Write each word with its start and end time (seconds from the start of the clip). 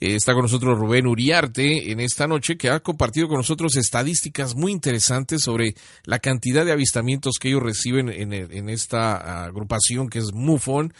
Eh, 0.00 0.14
está 0.14 0.32
con 0.32 0.43
nosotros 0.43 0.79
Rubén 0.79 1.06
Uriarte 1.06 1.93
en 1.93 2.00
esta 2.00 2.26
noche, 2.26 2.56
que 2.56 2.70
ha 2.70 2.81
compartido 2.81 3.29
con 3.29 3.37
nosotros 3.37 3.76
estadísticas 3.76 4.55
muy 4.55 4.73
interesantes 4.73 5.43
sobre 5.43 5.75
la 6.05 6.19
cantidad 6.19 6.64
de 6.64 6.73
avistamientos 6.73 7.35
que 7.38 7.49
ellos 7.49 7.62
reciben 7.62 8.08
en, 8.08 8.69
esta 8.70 9.44
agrupación 9.44 10.08
que 10.08 10.20
es 10.20 10.32
MUFON. 10.32 10.94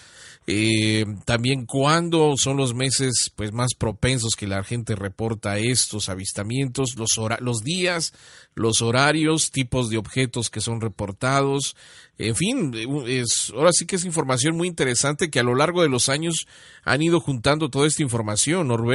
Eh, 0.47 1.05
también 1.27 1.65
cuándo 1.65 2.35
son 2.37 2.57
los 2.57 2.75
meses 2.75 3.31
pues 3.37 3.53
más 3.53 3.75
propensos 3.79 4.35
que 4.35 4.49
la 4.49 4.65
gente 4.65 4.97
reporta 4.97 5.59
estos 5.59 6.09
avistamientos, 6.09 6.97
los, 6.97 7.11
los 7.41 7.63
días, 7.63 8.13
los 8.55 8.83
horarios, 8.83 9.51
tipos 9.51 9.91
de 9.91 9.99
objetos 9.99 10.51
que 10.51 10.61
son 10.61 10.81
reportados, 10.81 11.77
en 12.21 12.37
fin, 12.37 12.73
es, 13.07 13.51
ahora 13.57 13.71
sí 13.73 13.87
que 13.87 13.97
es 13.97 14.05
información 14.05 14.55
muy 14.55 14.69
interesante 14.69 15.31
que 15.31 15.41
a 15.41 15.43
lo 15.43 15.55
largo 15.55 15.81
de 15.81 15.89
los 15.89 16.11
años 16.11 16.47
han 16.85 17.01
ido 17.01 17.19
juntando 17.19 17.71
toda 17.71 17.87
esta 17.87 18.03
información, 18.03 18.69
¿no, 18.69 18.77
Rubén? 18.77 18.90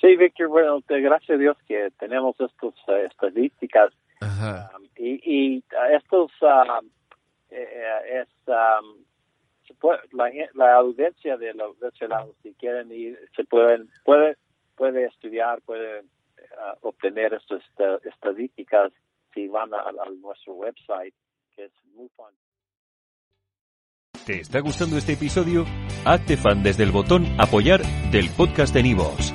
Sí, 0.00 0.16
Víctor, 0.16 0.48
bueno, 0.48 0.80
gracias 0.88 1.30
a 1.30 1.38
Dios 1.38 1.56
que 1.68 1.90
tenemos 1.98 2.34
estas 2.40 2.74
eh, 2.88 3.06
estadísticas 3.10 3.92
um, 4.22 4.84
y, 4.96 5.20
y 5.24 5.64
estos 5.94 6.30
uh, 6.40 6.80
es 7.50 8.28
um, 8.46 9.04
la, 10.12 10.30
la, 10.54 10.74
audiencia 10.76 11.36
de 11.36 11.52
los 11.54 11.78
desvelados 11.80 12.34
si 12.42 12.54
quieren 12.54 12.90
ir 12.90 13.18
se 13.36 13.44
pueden 13.44 13.90
puede 14.04 14.36
puede 14.76 15.04
estudiar 15.04 15.60
puede 15.62 16.00
uh, 16.00 16.76
obtener 16.80 17.34
estas 17.34 17.62
estadísticas 18.04 18.92
si 19.34 19.48
van 19.48 19.72
a 19.74 19.92
nuestro 20.22 20.54
website 20.54 21.14
¿Te 24.26 24.40
está 24.40 24.60
gustando 24.60 24.96
este 24.96 25.14
episodio? 25.14 25.64
Hazte 26.04 26.36
fan 26.36 26.62
desde 26.62 26.84
el 26.84 26.92
botón 26.92 27.26
Apoyar 27.38 27.82
del 28.12 28.30
podcast 28.30 28.72
de 28.72 28.82
Nivos. 28.82 29.34